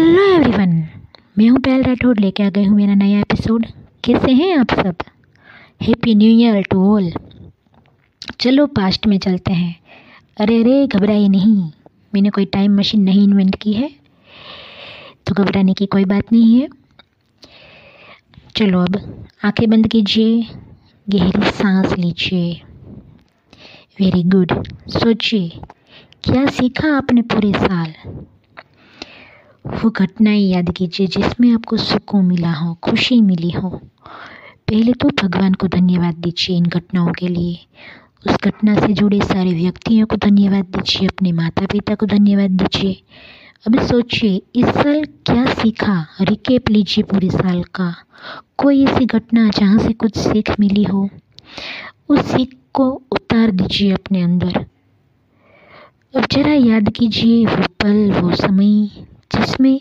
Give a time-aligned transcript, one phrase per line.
[0.00, 3.66] मैं हूँ पैल राठौड़ लेके आ गई हूँ मेरा नया एपिसोड।
[4.04, 4.96] कैसे हैं आप सब?
[5.82, 7.12] Happy new year to all
[8.40, 9.76] चलो पास्ट में चलते हैं।
[10.40, 11.70] अरे अरे, घबराइए नहीं।
[12.14, 13.90] मैंने कोई टाइम मशीन नहीं इन्वेंट की है
[15.26, 16.68] तो घबराने की कोई बात नहीं है।
[18.56, 20.46] चलो अब आँखें बंद कीजिए,
[21.08, 22.60] गहरी सांस लीजिए।
[24.00, 24.52] वेरी गुड
[24.88, 25.48] सोचिए,
[26.24, 27.94] क्या सीखा आपने पूरे साल?
[29.66, 33.70] वो घटनाएँ याद कीजिए जिसमें आपको सुकून मिला हो, खुशी मिली हो।
[34.68, 37.58] पहले तो भगवान को धन्यवाद दीजिए इन घटनाओं के लिए।
[38.26, 43.02] उस घटना से जुड़े सारे व्यक्तियों को धन्यवाद दीजिए, अपने माता पिता को धन्यवाद दीजिए।
[43.66, 46.06] अब सोचिए, इस साल क्या सीखा?
[46.20, 47.94] रिकेप लीजिए पूरे साल का।
[48.56, 51.08] कोई ऐसी घटना जहाँ से कुछ सीख मिली हो?
[52.08, 54.66] उस सीख को उतार दीजिए अपने अंदर।
[56.16, 59.80] अब जरा याद कीजिए, वो पल, वो समय। जिसमें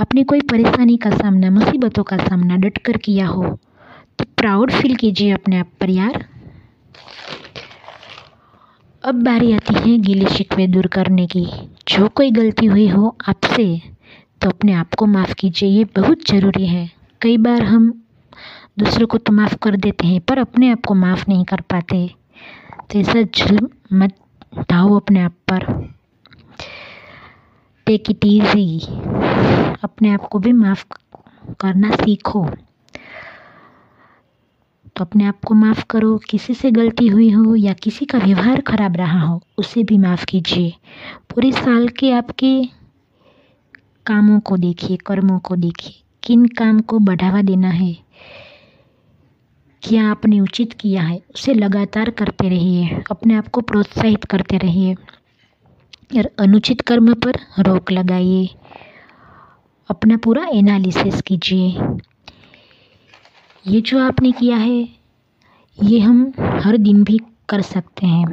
[0.00, 3.58] आपने कोई परेशानी का सामना, मुसीबतों का सामना डट कर किया हो
[4.18, 6.24] तो प्राउड फील कीजिए अपने आप पर यार।
[9.04, 11.44] अब बारी आती है गिले शिकवे दूर करने की।
[11.88, 13.66] जो कोई गलती हुई हो आपसे
[14.42, 16.90] तो अपने आप को माफ़ कीजिए, ये बहुत ज़रूरी है।
[17.20, 17.90] कई बार हम
[18.78, 22.06] दूसरों को तो माफ़ कर देते हैं, पर अपने आप को माफ़ नहीं कर पाते।
[22.90, 24.14] तो ऐसा जुल्म मत
[24.70, 25.66] ढाओ अपने आप पर।
[27.88, 28.78] टेक इट ईजी
[29.84, 30.84] अपने आप को भी माफ़
[31.60, 32.46] करना सीखो।
[34.96, 38.60] तो अपने आप को माफ़ करो, किसी से गलती हुई हो या किसी का व्यवहार
[38.60, 40.74] खराब रहा हो, उसे भी माफ़ कीजिए।
[41.30, 42.64] पूरे साल के आपके
[44.06, 47.96] कामों को देखिए, कर्मों को देखिए। किन काम को बढ़ावा देना है?
[49.82, 51.22] क्या आपने उचित किया है?
[51.34, 54.96] उसे लगातार करते रहिए। अपने आप को प्रोत्साहित करते रहिए।
[56.16, 58.48] और अनुचित कर्म पर रोक लगाइए।
[59.90, 61.68] अपना पूरा एनालिसिस कीजिए।
[63.66, 64.88] ये जो आपने किया है,
[65.82, 68.26] ये हम हर दिन भी कर सकते हैं।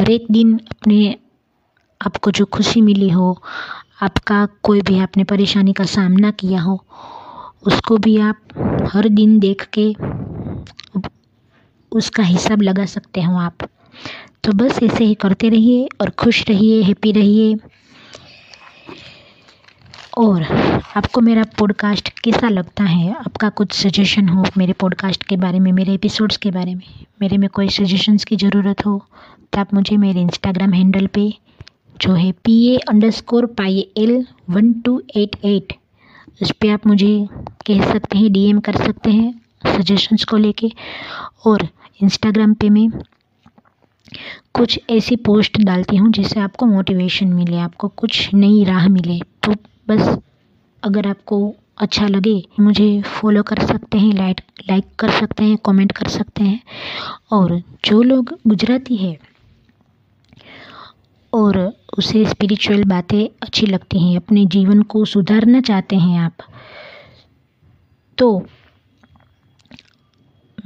[0.00, 1.16] हर एक दिन अपने
[2.06, 3.42] आपको जो खुशी मिली हो,
[4.02, 6.84] आपका कोई भी आपने परेशानी का सामना किया हो,
[7.66, 8.38] उसको भी आप
[8.92, 9.94] हर दिन देख के
[11.92, 13.58] उसका हिसाब लगा सकते हो आप।
[14.44, 17.56] तो बस ऐसे ही करते रहिए और खुश रहिए हैप्पी रहिए।
[20.18, 20.42] और
[20.96, 23.12] आपको मेरा पॉडकास्ट कैसा लगता है?
[23.14, 27.04] आपका कुछ सजेशन हो मेरे पॉडकास्ट के बारे में, मेरे एपिसोड्स के बारे में?
[27.22, 28.98] मेरे में कोई सजेशंस की ज़रूरत हो
[29.52, 31.32] तो आप मुझे मेरे इंस्टाग्राम हैंडल पे,
[32.00, 32.76] जो है P A
[33.10, 35.72] underscore pi L one two eight eight
[36.42, 37.28] उस पर आप मुझे
[37.66, 40.72] कह सकते हैं डीएम कर सकते हैं सजेशंस को लेके।
[41.46, 41.68] और
[42.02, 42.88] इंस्टाग्राम पे मैं
[44.54, 49.54] कुछ ऐसी पोस्ट डालती हूँ जिससे आपको मोटिवेशन मिले, आपको कुछ नई राह मिले। तो
[49.88, 50.18] बस
[50.82, 54.40] अगर आपको अच्छा लगे, मुझे फॉलो कर सकते हैं लाइक
[54.70, 56.60] लाइक कर सकते हैं कमेंट कर सकते हैं।
[57.32, 59.16] और जो लोग गुजराती है
[61.32, 61.58] और
[61.98, 66.36] उसे स्पिरिचुअल बातें अच्छी लगती हैं, अपने जीवन को सुधारना चाहते हैं आप
[68.18, 68.46] तो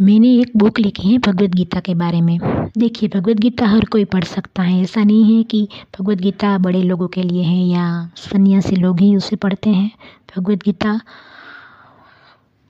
[0.00, 2.38] मैंने एक बुक लिखी है भगवत गीता के बारे में।
[2.78, 5.66] देखिए, भगवत गीता हर कोई पढ़ सकता है। ऐसा नहीं है कि
[5.98, 7.84] भगवत गीता बड़े लोगों के लिए है या
[8.16, 9.90] सन्यासी लोग ही उसे पढ़ते हैं।
[10.36, 10.98] भगवत गीता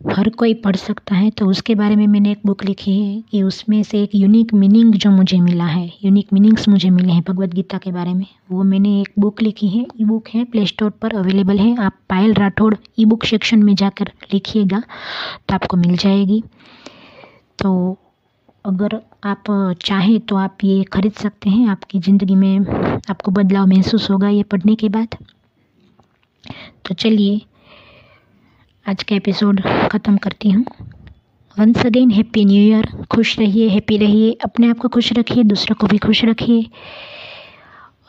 [0.00, 3.42] हर कोई पढ़ सकता है। तो उसके बारे में मैंने एक बुक लिखी है कि
[3.42, 7.54] उसमें से एक यूनिक मीनिंग जो मुझे मिला है यूनिक मीनिंग्स मुझे मिले हैं भगवत
[7.54, 10.90] गीता के बारे में। वो मैंने एक बुक लिखी है ई बुक है प्ले स्टोर
[11.02, 14.80] पर अवेलेबल है। आप Payal Rathore e book section में जाकर लिखिएगा
[15.48, 16.42] तो आपको मिल जाएगी।
[17.58, 17.70] तो
[18.64, 19.44] अगर आप
[19.82, 22.58] चाहें तो आप ये ख़रीद सकते हैं। आपकी ज़िंदगी में
[23.10, 25.16] आपको बदलाव महसूस होगा ये पढ़ने के बाद।
[26.84, 27.40] तो चलिए,
[28.86, 29.60] आज का एपिसोड
[29.92, 30.64] ख़त्म करती हूँ।
[31.56, 32.86] Once again, happy new year.
[33.12, 36.68] खुश रहिए, हैप्पी रहिए। अपने आप को खुश रखिए, दूसरों को भी खुश रखिए।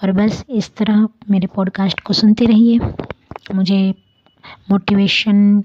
[0.03, 2.79] और बस इस तरह मेरे पॉडकास्ट को सुनते रहिए।
[3.55, 3.93] मुझे
[4.71, 5.63] मोटिवेशन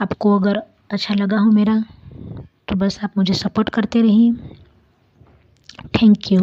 [0.00, 1.82] आपको अगर अच्छा लगा हो मेरा
[2.68, 4.32] तो बस आप मुझे सपोर्ट करते रहिए।
[5.96, 6.40] थैंक यू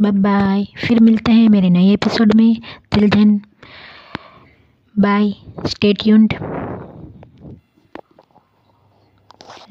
[0.00, 2.56] बाय बाय फिर मिलते हैं मेरे नए एपिसोड में।
[2.92, 3.40] Till then
[4.94, 5.32] bye
[5.66, 6.34] stay tuned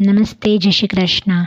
[0.02, 1.44] नमस्ते जय श्री कृष्णा।